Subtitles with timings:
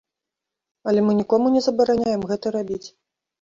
[0.91, 2.83] Але мы нікому не забараняем гэта рабіць.